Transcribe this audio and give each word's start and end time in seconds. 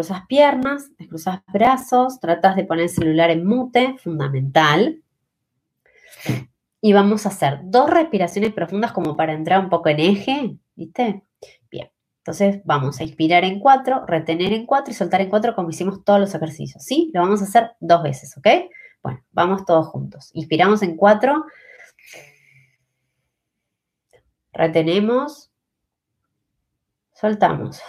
descruzas 0.00 0.26
piernas, 0.26 0.96
descruzas 0.96 1.40
brazos, 1.52 2.20
tratas 2.20 2.56
de 2.56 2.64
poner 2.64 2.84
el 2.84 2.90
celular 2.90 3.30
en 3.30 3.46
mute, 3.46 3.96
fundamental. 3.98 5.02
Y 6.80 6.92
vamos 6.92 7.26
a 7.26 7.28
hacer 7.28 7.60
dos 7.64 7.90
respiraciones 7.90 8.52
profundas 8.52 8.92
como 8.92 9.16
para 9.16 9.34
entrar 9.34 9.60
un 9.60 9.68
poco 9.68 9.90
en 9.90 10.00
eje, 10.00 10.56
¿viste? 10.74 11.22
Bien, 11.70 11.90
entonces 12.18 12.62
vamos 12.64 13.00
a 13.00 13.04
inspirar 13.04 13.44
en 13.44 13.60
cuatro, 13.60 14.04
retener 14.06 14.52
en 14.52 14.64
cuatro 14.64 14.90
y 14.90 14.94
soltar 14.94 15.20
en 15.20 15.28
cuatro 15.28 15.54
como 15.54 15.70
hicimos 15.70 16.02
todos 16.04 16.20
los 16.20 16.34
ejercicios, 16.34 16.82
¿sí? 16.82 17.10
Lo 17.12 17.20
vamos 17.20 17.42
a 17.42 17.44
hacer 17.44 17.72
dos 17.80 18.02
veces, 18.02 18.36
¿ok? 18.38 18.46
Bueno, 19.02 19.22
vamos 19.32 19.64
todos 19.64 19.86
juntos. 19.88 20.30
Inspiramos 20.32 20.82
en 20.82 20.96
cuatro. 20.96 21.44
Retenemos. 24.52 25.50
Soltamos. 27.12 27.82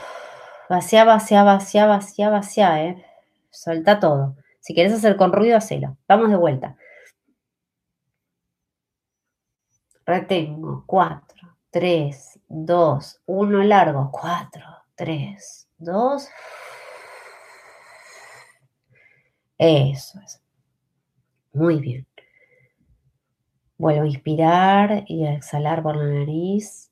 Vacía, 0.71 1.03
vacía, 1.03 1.43
vacía, 1.43 1.85
vacía, 1.85 2.29
vacía, 2.29 2.85
¿eh? 2.85 3.05
Suelta 3.49 3.99
todo. 3.99 4.37
Si 4.61 4.73
quieres 4.73 4.93
hacer 4.93 5.17
con 5.17 5.33
ruido, 5.33 5.57
hacelo. 5.57 5.97
Vamos 6.07 6.29
de 6.29 6.37
vuelta. 6.37 6.77
Retengo. 10.05 10.85
Cuatro, 10.87 11.57
tres, 11.71 12.39
dos, 12.47 13.19
uno 13.25 13.61
largo. 13.63 14.11
Cuatro, 14.13 14.63
tres, 14.95 15.67
dos. 15.77 16.29
Eso 19.57 20.21
es. 20.21 20.41
Muy 21.51 21.81
bien. 21.81 22.07
Vuelvo 23.77 24.03
a 24.03 24.07
inspirar 24.07 25.03
y 25.05 25.25
a 25.25 25.33
exhalar 25.33 25.83
por 25.83 25.97
la 25.97 26.05
nariz. 26.05 26.90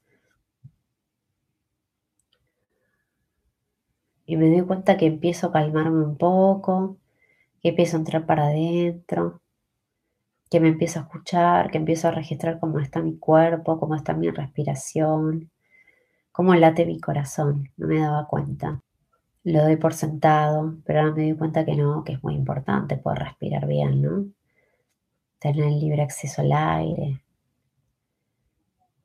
Y 4.29 4.37
me 4.37 4.49
doy 4.49 4.61
cuenta 4.65 4.97
que 4.97 5.07
empiezo 5.07 5.47
a 5.47 5.51
calmarme 5.51 6.03
un 6.05 6.17
poco, 6.17 6.97
que 7.61 7.69
empiezo 7.69 7.97
a 7.97 7.99
entrar 8.01 8.25
para 8.25 8.47
adentro, 8.47 9.41
que 10.51 10.59
me 10.59 10.69
empiezo 10.69 10.99
a 10.99 11.03
escuchar, 11.03 11.71
que 11.71 11.79
empiezo 11.79 12.07
a 12.07 12.11
registrar 12.11 12.59
cómo 12.59 12.79
está 12.79 13.01
mi 13.01 13.17
cuerpo, 13.17 13.79
cómo 13.79 13.95
está 13.95 14.13
mi 14.13 14.29
respiración, 14.29 15.49
cómo 16.31 16.55
late 16.55 16.85
mi 16.85 16.99
corazón. 16.99 17.71
No 17.77 17.87
me 17.87 17.99
daba 17.99 18.27
cuenta. 18.27 18.81
Lo 19.43 19.63
doy 19.63 19.77
por 19.77 19.93
sentado, 19.93 20.75
pero 20.85 21.01
ahora 21.01 21.15
me 21.15 21.23
doy 21.23 21.37
cuenta 21.37 21.65
que 21.65 21.75
no, 21.75 22.03
que 22.03 22.13
es 22.13 22.23
muy 22.23 22.35
importante 22.35 22.97
poder 22.97 23.19
respirar 23.19 23.67
bien, 23.67 24.01
¿no? 24.01 24.25
tener 25.39 25.71
libre 25.71 26.01
acceso 26.03 26.41
al 26.41 26.51
aire, 26.51 27.21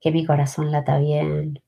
que 0.00 0.10
mi 0.10 0.26
corazón 0.26 0.70
lata 0.72 0.98
bien, 0.98 1.60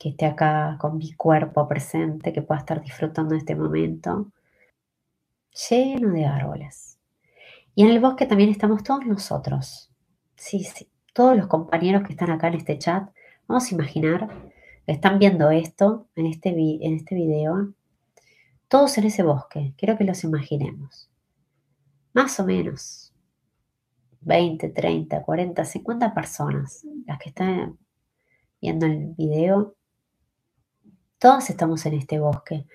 que 0.00 0.08
esté 0.08 0.24
acá 0.24 0.78
con 0.80 0.96
mi 0.96 1.12
cuerpo 1.12 1.68
presente, 1.68 2.32
que 2.32 2.40
pueda 2.40 2.60
estar 2.60 2.80
disfrutando 2.80 3.32
de 3.34 3.38
este 3.40 3.54
momento 3.54 4.32
lleno 5.68 6.12
de 6.12 6.24
árboles. 6.24 6.98
Y 7.74 7.82
en 7.82 7.90
el 7.90 8.00
bosque 8.00 8.24
también 8.24 8.48
estamos 8.48 8.82
todos 8.82 9.04
nosotros. 9.04 9.92
Sí, 10.36 10.64
sí, 10.64 10.88
todos 11.12 11.36
los 11.36 11.48
compañeros 11.48 12.02
que 12.02 12.14
están 12.14 12.30
acá 12.30 12.48
en 12.48 12.54
este 12.54 12.78
chat, 12.78 13.10
vamos 13.46 13.70
a 13.70 13.74
imaginar 13.74 14.28
que 14.86 14.92
están 14.92 15.18
viendo 15.18 15.50
esto 15.50 16.08
en 16.16 16.26
este, 16.26 16.48
en 16.48 16.94
este 16.94 17.14
video, 17.14 17.74
todos 18.68 18.96
en 18.96 19.04
ese 19.04 19.22
bosque. 19.22 19.74
Quiero 19.76 19.98
que 19.98 20.04
los 20.04 20.24
imaginemos 20.24 21.10
más 22.14 22.40
o 22.40 22.46
menos 22.46 23.12
20, 24.22 24.70
30, 24.70 25.22
40, 25.22 25.62
50 25.62 26.14
personas, 26.14 26.86
las 27.06 27.18
que 27.18 27.28
están 27.28 27.78
viendo 28.62 28.86
el 28.86 29.14
video, 29.14 29.76
todos 31.20 31.50
estamos 31.50 31.84
en 31.86 31.94
este 31.94 32.18
bosque. 32.18 32.66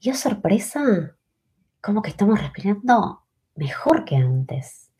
Y 0.00 0.10
oh, 0.10 0.14
sorpresa, 0.14 1.16
como 1.82 2.02
que 2.02 2.10
estamos 2.10 2.40
respirando 2.40 3.24
mejor 3.56 4.04
que 4.04 4.16
antes. 4.16 4.92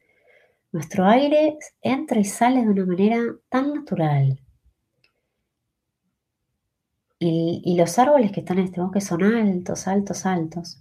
Nuestro 0.73 1.07
aire 1.07 1.57
entra 1.81 2.19
y 2.19 2.25
sale 2.25 2.63
de 2.63 2.69
una 2.71 2.85
manera 2.85 3.23
tan 3.49 3.75
natural. 3.75 4.41
Y, 7.21 7.63
y 7.65 7.77
los 7.77 7.97
árboles 7.99 8.33
que 8.33 8.41
están 8.41 8.59
en 8.59 8.65
este 8.65 8.81
bosque 8.81 9.01
son 9.01 9.23
altos, 9.23 9.87
altos, 9.87 10.27
altos. 10.27 10.81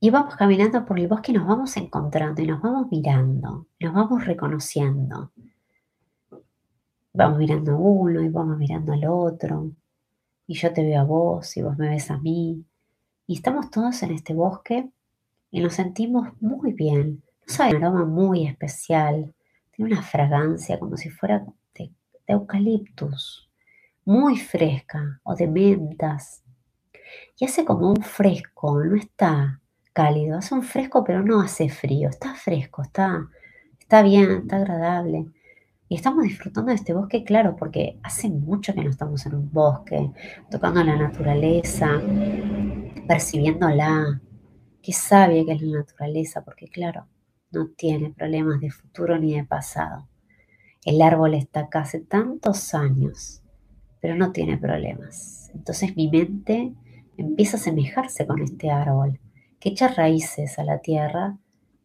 Y 0.00 0.10
vamos 0.10 0.34
caminando 0.34 0.84
por 0.84 0.98
el 0.98 1.06
bosque 1.06 1.30
y 1.30 1.36
nos 1.36 1.46
vamos 1.46 1.76
encontrando 1.76 2.42
y 2.42 2.46
nos 2.46 2.60
vamos 2.60 2.88
mirando, 2.90 3.68
nos 3.78 3.94
vamos 3.94 4.24
reconociendo. 4.24 5.30
Vamos 7.12 7.38
mirando 7.38 7.72
a 7.72 7.76
uno 7.76 8.22
y 8.22 8.28
vamos 8.28 8.58
mirando 8.58 8.92
al 8.92 9.04
otro. 9.06 9.70
Y 10.50 10.54
yo 10.54 10.72
te 10.72 10.82
veo 10.82 11.00
a 11.02 11.04
vos 11.04 11.56
y 11.56 11.62
vos 11.62 11.78
me 11.78 11.90
ves 11.90 12.10
a 12.10 12.18
mí. 12.18 12.64
Y 13.24 13.36
estamos 13.36 13.70
todos 13.70 14.02
en 14.02 14.10
este 14.10 14.34
bosque 14.34 14.90
y 15.48 15.60
nos 15.60 15.74
sentimos 15.74 16.30
muy 16.40 16.72
bien. 16.72 17.22
Sabe 17.46 17.76
un 17.76 17.84
aroma 17.84 18.04
muy 18.04 18.48
especial. 18.48 19.32
Tiene 19.70 19.92
una 19.92 20.02
fragancia 20.02 20.80
como 20.80 20.96
si 20.96 21.08
fuera 21.08 21.46
de, 21.74 21.84
de 21.84 21.92
eucaliptus, 22.26 23.48
muy 24.04 24.38
fresca 24.38 25.20
o 25.22 25.36
de 25.36 25.46
mentas. 25.46 26.42
Y 27.38 27.44
hace 27.44 27.64
como 27.64 27.88
un 27.88 28.02
fresco, 28.02 28.82
no 28.82 28.96
está 28.96 29.60
cálido, 29.92 30.38
hace 30.38 30.56
un 30.56 30.64
fresco 30.64 31.04
pero 31.04 31.22
no 31.22 31.42
hace 31.42 31.68
frío, 31.68 32.08
está 32.08 32.34
fresco, 32.34 32.82
está, 32.82 33.28
está 33.78 34.02
bien, 34.02 34.32
está 34.32 34.56
agradable. 34.56 35.26
Y 35.92 35.96
estamos 35.96 36.22
disfrutando 36.22 36.68
de 36.70 36.76
este 36.76 36.94
bosque, 36.94 37.24
claro, 37.24 37.56
porque 37.56 37.98
hace 38.04 38.30
mucho 38.30 38.72
que 38.72 38.84
no 38.84 38.90
estamos 38.90 39.26
en 39.26 39.34
un 39.34 39.50
bosque, 39.50 40.12
tocando 40.48 40.84
la 40.84 40.94
naturaleza, 40.94 42.00
percibiéndola. 43.08 44.20
Qué 44.80 44.92
sabia 44.92 45.44
que 45.44 45.50
es 45.50 45.62
la 45.62 45.78
naturaleza, 45.78 46.44
porque 46.44 46.68
claro, 46.68 47.08
no 47.50 47.70
tiene 47.70 48.10
problemas 48.10 48.60
de 48.60 48.70
futuro 48.70 49.18
ni 49.18 49.34
de 49.34 49.42
pasado. 49.42 50.08
El 50.84 51.02
árbol 51.02 51.34
está 51.34 51.62
acá 51.62 51.80
hace 51.80 51.98
tantos 51.98 52.72
años, 52.72 53.42
pero 54.00 54.14
no 54.14 54.30
tiene 54.30 54.58
problemas. 54.58 55.50
Entonces 55.56 55.96
mi 55.96 56.08
mente 56.08 56.72
empieza 57.16 57.56
a 57.56 57.60
asemejarse 57.60 58.28
con 58.28 58.40
este 58.42 58.70
árbol 58.70 59.18
que 59.58 59.70
echa 59.70 59.88
raíces 59.88 60.56
a 60.60 60.62
la 60.62 60.78
tierra, 60.78 61.36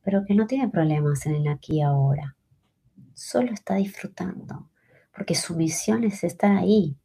pero 0.04 0.26
que 0.26 0.36
no 0.36 0.46
tiene 0.46 0.70
problemas 0.70 1.26
en 1.26 1.34
el 1.34 1.48
aquí 1.48 1.78
y 1.78 1.82
ahora. 1.82 2.36
Solo 3.16 3.52
está 3.52 3.76
disfrutando, 3.76 4.70
porque 5.12 5.34
su 5.34 5.56
misión 5.56 6.03
es 6.03 6.24
estar 6.24 6.52
ahí, 6.52 6.96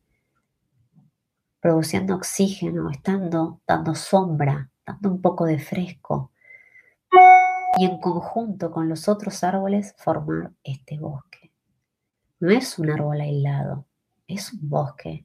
produciendo 1.60 2.14
oxígeno, 2.14 2.90
estando, 2.90 3.62
dando 3.66 3.94
sombra, 3.94 4.70
dando 4.84 5.10
un 5.10 5.22
poco 5.22 5.46
de 5.46 5.58
fresco. 5.58 6.32
Y 7.78 7.86
en 7.86 7.98
conjunto 7.98 8.70
con 8.70 8.90
los 8.90 9.08
otros 9.08 9.42
árboles 9.42 9.94
formar 9.96 10.52
este 10.62 10.98
bosque. 10.98 11.50
No 12.40 12.50
es 12.50 12.78
un 12.78 12.90
árbol 12.90 13.22
aislado, 13.22 13.86
es 14.26 14.52
un 14.52 14.68
bosque 14.68 15.24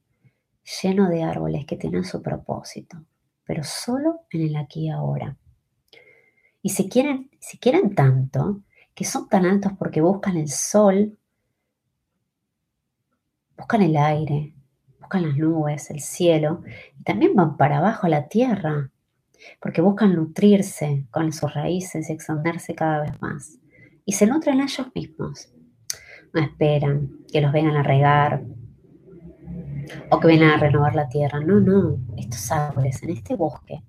lleno 0.82 1.10
de 1.10 1.22
árboles 1.22 1.66
que 1.66 1.76
tienen 1.76 2.04
su 2.04 2.22
propósito 2.22 3.04
pero 3.46 3.62
solo 3.62 4.26
en 4.30 4.42
el 4.42 4.56
aquí 4.56 4.86
y 4.86 4.90
ahora. 4.90 5.38
Y 6.60 6.70
si 6.70 6.88
quieren, 6.88 7.30
si 7.38 7.58
quieren 7.58 7.94
tanto, 7.94 8.62
que 8.96 9.04
son 9.04 9.28
tan 9.28 9.44
altos 9.44 9.72
porque 9.78 10.00
buscan 10.00 10.38
el 10.38 10.48
sol, 10.48 11.18
buscan 13.54 13.82
el 13.82 13.94
aire, 13.94 14.54
buscan 14.98 15.28
las 15.28 15.36
nubes, 15.36 15.90
el 15.90 16.00
cielo, 16.00 16.62
y 16.98 17.02
también 17.04 17.34
van 17.34 17.58
para 17.58 17.76
abajo 17.78 18.06
a 18.06 18.10
la 18.10 18.26
tierra, 18.26 18.90
porque 19.60 19.82
buscan 19.82 20.16
nutrirse 20.16 21.06
con 21.10 21.30
sus 21.34 21.52
raíces 21.52 22.08
y 22.08 22.12
extenderse 22.14 22.74
cada 22.74 23.02
vez 23.02 23.20
más. 23.20 23.58
Y 24.06 24.12
se 24.12 24.26
nutren 24.26 24.62
ellos 24.62 24.86
mismos. 24.94 25.52
No 26.32 26.40
esperan 26.40 27.18
que 27.30 27.42
los 27.42 27.52
vengan 27.52 27.76
a 27.76 27.82
regar, 27.82 28.44
o 30.10 30.18
que 30.20 30.28
vienen 30.28 30.50
a 30.50 30.56
renovar 30.56 30.94
la 30.94 31.08
tierra. 31.10 31.38
No, 31.40 31.60
no, 31.60 31.98
estos 32.16 32.50
árboles 32.50 33.02
en 33.02 33.10
este 33.10 33.36
bosque 33.36 33.82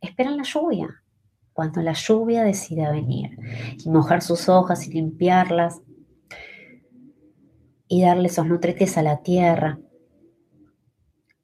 esperan 0.00 0.36
la 0.36 0.42
lluvia. 0.42 0.99
Cuando 1.60 1.82
la 1.82 1.92
lluvia 1.92 2.42
decida 2.42 2.90
venir 2.90 3.38
y 3.84 3.90
mojar 3.90 4.22
sus 4.22 4.48
hojas 4.48 4.86
y 4.86 4.92
limpiarlas 4.92 5.82
y 7.86 8.00
darle 8.00 8.28
esos 8.28 8.46
nutrientes 8.46 8.96
a 8.96 9.02
la 9.02 9.20
tierra 9.20 9.78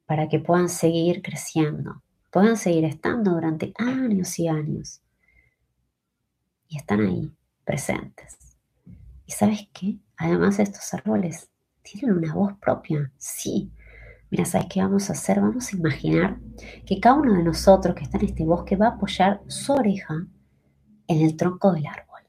para 0.07 0.27
que 0.27 0.39
puedan 0.39 0.69
seguir 0.69 1.21
creciendo, 1.21 2.01
puedan 2.31 2.57
seguir 2.57 2.85
estando 2.85 3.29
durante 3.29 3.73
años 3.77 4.39
y 4.39 4.47
años. 4.47 5.03
Y 6.67 6.77
están 6.77 7.01
ahí, 7.01 7.31
presentes. 7.63 8.57
¿Y 9.27 9.33
sabes 9.33 9.69
qué? 9.71 9.99
Además 10.15 10.57
estos 10.57 10.95
árboles 10.95 11.47
tienen 11.83 12.17
una 12.17 12.33
voz 12.33 12.53
propia, 12.57 13.11
sí, 13.19 13.71
Mira, 14.29 14.43
¿sabes 14.43 14.67
qué 14.69 14.81
vamos 14.81 15.09
a 15.09 15.13
hacer? 15.13 15.39
Vamos 15.39 15.71
a 15.71 15.77
imaginar 15.77 16.37
que 16.85 16.99
cada 16.99 17.15
uno 17.15 17.33
de 17.33 17.43
nosotros 17.43 17.95
que 17.95 18.03
está 18.03 18.17
en 18.17 18.25
este 18.25 18.43
bosque 18.43 18.75
va 18.75 18.87
a 18.87 18.89
apoyar 18.91 19.41
su 19.47 19.71
oreja 19.73 20.27
en 21.07 21.21
el 21.21 21.37
tronco 21.37 21.71
del 21.71 21.87
árbol. 21.87 22.21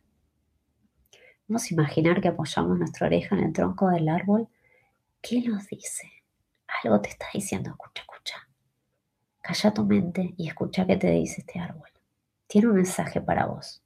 Vamos 1.48 1.64
a 1.64 1.74
imaginar 1.74 2.20
que 2.20 2.28
apoyamos 2.28 2.78
nuestra 2.78 3.06
oreja 3.08 3.34
en 3.36 3.44
el 3.44 3.52
tronco 3.52 3.88
del 3.88 4.08
árbol. 4.08 4.48
¿Qué 5.20 5.42
nos 5.42 5.66
dice? 5.66 6.08
Algo 6.84 7.00
te 7.00 7.08
está 7.08 7.26
diciendo, 7.34 7.70
escucha, 7.70 8.02
escucha. 8.02 8.48
Calla 9.40 9.74
tu 9.74 9.84
mente 9.84 10.34
y 10.36 10.46
escucha 10.46 10.86
qué 10.86 10.96
te 10.96 11.10
dice 11.10 11.40
este 11.40 11.58
árbol. 11.58 11.88
Tiene 12.46 12.68
un 12.68 12.76
mensaje 12.76 13.20
para 13.20 13.46
vos. 13.46 13.82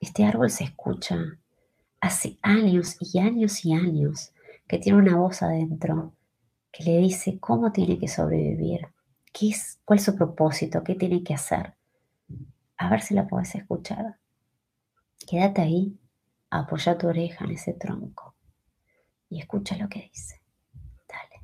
Este 0.00 0.24
árbol 0.24 0.50
se 0.50 0.64
escucha 0.64 1.16
hace 2.00 2.38
años 2.42 2.96
y 2.98 3.20
años 3.20 3.64
y 3.64 3.72
años 3.72 4.32
que 4.72 4.78
tiene 4.78 5.00
una 5.00 5.16
voz 5.16 5.42
adentro 5.42 6.14
que 6.72 6.82
le 6.82 6.96
dice 6.96 7.38
cómo 7.38 7.72
tiene 7.72 7.98
que 7.98 8.08
sobrevivir, 8.08 8.88
qué 9.30 9.50
es, 9.50 9.78
cuál 9.84 9.98
es 9.98 10.04
su 10.06 10.16
propósito, 10.16 10.82
qué 10.82 10.94
tiene 10.94 11.22
que 11.22 11.34
hacer. 11.34 11.74
A 12.78 12.88
ver 12.88 13.02
si 13.02 13.12
la 13.12 13.26
puedes 13.26 13.54
escuchar. 13.54 14.18
Quédate 15.28 15.60
ahí, 15.60 16.00
apoya 16.48 16.96
tu 16.96 17.06
oreja 17.06 17.44
en 17.44 17.50
ese 17.50 17.74
tronco 17.74 18.34
y 19.28 19.40
escucha 19.40 19.76
lo 19.76 19.90
que 19.90 20.08
dice. 20.10 20.40
Dale. 21.06 21.42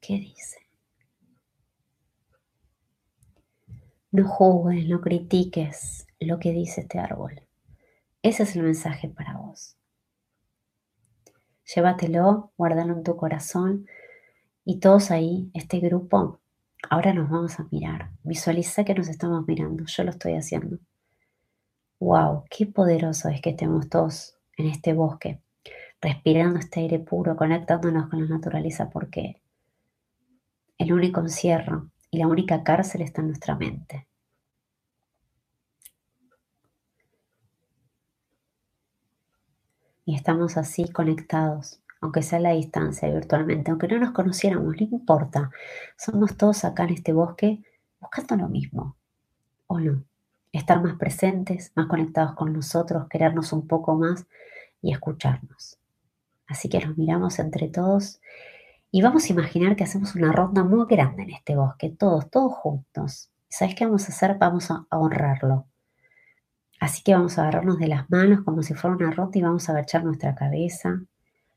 ¿Qué 0.00 0.14
dice? 0.14 0.66
No 4.12 4.26
juzgues, 4.26 4.88
no 4.88 5.02
critiques 5.02 6.06
lo 6.20 6.38
que 6.38 6.52
dice 6.52 6.80
este 6.80 6.98
árbol. 6.98 7.47
Ese 8.22 8.42
es 8.42 8.56
el 8.56 8.64
mensaje 8.64 9.08
para 9.08 9.36
vos. 9.36 9.76
Llévatelo, 11.74 12.52
guárdalo 12.56 12.94
en 12.94 13.04
tu 13.04 13.16
corazón 13.16 13.86
y 14.64 14.80
todos 14.80 15.10
ahí, 15.12 15.50
este 15.54 15.78
grupo, 15.78 16.40
ahora 16.90 17.14
nos 17.14 17.30
vamos 17.30 17.60
a 17.60 17.68
mirar. 17.70 18.10
Visualiza 18.24 18.84
que 18.84 18.94
nos 18.94 19.08
estamos 19.08 19.46
mirando, 19.46 19.84
yo 19.86 20.02
lo 20.02 20.10
estoy 20.10 20.34
haciendo. 20.34 20.78
¡Wow! 22.00 22.44
¡Qué 22.50 22.66
poderoso 22.66 23.28
es 23.28 23.40
que 23.40 23.50
estemos 23.50 23.88
todos 23.88 24.36
en 24.56 24.66
este 24.66 24.94
bosque, 24.94 25.40
respirando 26.00 26.58
este 26.58 26.80
aire 26.80 26.98
puro, 26.98 27.36
conectándonos 27.36 28.08
con 28.08 28.20
la 28.20 28.36
naturaleza, 28.36 28.90
porque 28.90 29.40
el 30.76 30.92
único 30.92 31.20
encierro 31.20 31.90
y 32.10 32.18
la 32.18 32.26
única 32.26 32.64
cárcel 32.64 33.02
está 33.02 33.20
en 33.20 33.28
nuestra 33.28 33.54
mente. 33.54 34.07
Y 40.08 40.14
estamos 40.14 40.56
así 40.56 40.88
conectados, 40.88 41.82
aunque 42.00 42.22
sea 42.22 42.38
a 42.38 42.40
la 42.40 42.52
distancia, 42.52 43.10
virtualmente, 43.10 43.70
aunque 43.70 43.88
no 43.88 43.98
nos 43.98 44.12
conociéramos, 44.12 44.74
no 44.80 44.86
importa. 44.90 45.50
Somos 45.98 46.34
todos 46.34 46.64
acá 46.64 46.84
en 46.84 46.94
este 46.94 47.12
bosque 47.12 47.62
buscando 48.00 48.36
lo 48.36 48.48
mismo, 48.48 48.96
¿o 49.66 49.78
no? 49.78 50.02
Estar 50.50 50.82
más 50.82 50.96
presentes, 50.96 51.72
más 51.74 51.88
conectados 51.88 52.34
con 52.36 52.54
nosotros, 52.54 53.06
querernos 53.10 53.52
un 53.52 53.66
poco 53.66 53.96
más 53.96 54.26
y 54.80 54.92
escucharnos. 54.92 55.76
Así 56.46 56.70
que 56.70 56.80
nos 56.80 56.96
miramos 56.96 57.38
entre 57.38 57.68
todos 57.68 58.22
y 58.90 59.02
vamos 59.02 59.28
a 59.28 59.32
imaginar 59.34 59.76
que 59.76 59.84
hacemos 59.84 60.14
una 60.14 60.32
ronda 60.32 60.64
muy 60.64 60.86
grande 60.86 61.24
en 61.24 61.30
este 61.32 61.54
bosque, 61.54 61.90
todos, 61.90 62.30
todos 62.30 62.54
juntos. 62.54 63.28
¿Sabes 63.50 63.74
qué 63.74 63.84
vamos 63.84 64.08
a 64.08 64.12
hacer? 64.12 64.38
Vamos 64.38 64.70
a 64.70 64.86
honrarlo. 64.88 65.66
Así 66.80 67.02
que 67.02 67.14
vamos 67.14 67.38
a 67.38 67.42
agarrarnos 67.42 67.78
de 67.78 67.88
las 67.88 68.08
manos 68.10 68.42
como 68.44 68.62
si 68.62 68.74
fuera 68.74 68.96
una 68.96 69.10
ronda 69.10 69.38
y 69.38 69.42
vamos 69.42 69.68
a 69.68 69.72
agachar 69.72 70.04
nuestra 70.04 70.34
cabeza 70.34 71.00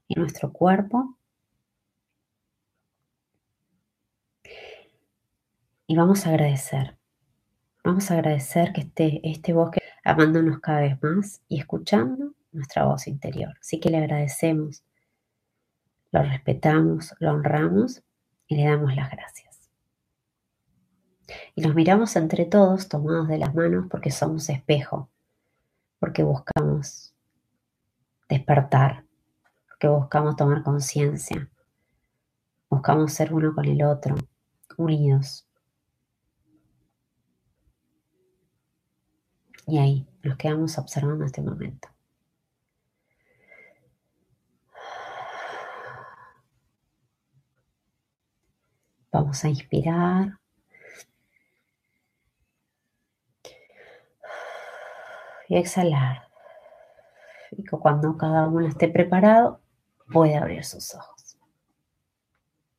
y 0.08 0.16
nuestro 0.20 0.52
cuerpo. 0.52 1.18
Y 5.88 5.96
vamos 5.96 6.26
a 6.26 6.30
agradecer. 6.30 6.98
Vamos 7.84 8.10
a 8.12 8.16
agradecer 8.16 8.74
que 8.74 8.82
esté 8.82 9.22
este 9.24 9.54
bosque 9.54 9.82
amándonos 10.04 10.60
cada 10.60 10.82
vez 10.82 11.02
más 11.02 11.42
y 11.48 11.60
escuchando 11.60 12.34
nuestra 12.52 12.86
voz 12.86 13.08
interior. 13.08 13.56
Así 13.60 13.80
que 13.80 13.90
le 13.90 13.98
agradecemos 13.98 14.84
lo 16.12 16.24
respetamos, 16.24 17.16
lo 17.20 17.32
honramos 17.32 18.04
y 18.48 18.56
le 18.56 18.66
damos 18.66 18.96
las 18.96 19.10
gracias. 19.10 19.72
Y 21.56 21.62
nos 21.62 21.74
miramos 21.74 22.16
entre 22.18 22.46
todos 22.46 22.90
tomados 22.90 23.30
de 23.30 23.38
las 23.38 23.56
manos 23.56 23.88
porque 23.90 24.12
somos 24.12 24.50
espejo, 24.50 25.10
porque 26.02 26.24
buscamos 26.24 27.14
despertar, 28.28 29.06
porque 29.68 29.88
buscamos 29.88 30.36
tomar 30.36 30.64
conciencia, 30.64 31.48
buscamos 32.72 33.14
ser 33.14 33.32
uno 33.32 33.54
con 33.54 33.66
el 33.66 33.84
otro, 33.84 34.16
unidos. 34.78 35.48
Y 39.68 39.78
ahí 39.78 40.08
nos 40.24 40.38
quedamos 40.38 40.76
observando 40.80 41.24
este 41.24 41.44
momento. 41.44 41.88
Vamos 49.12 49.44
a 49.46 49.50
inspirar. 49.50 50.41
Y 55.52 55.58
exhalar. 55.58 56.30
Y 57.52 57.66
cuando 57.66 58.16
cada 58.16 58.48
uno 58.48 58.66
esté 58.66 58.88
preparado, 58.88 59.60
puede 60.14 60.38
abrir 60.38 60.64
sus 60.64 60.96
ojos. 60.96 61.11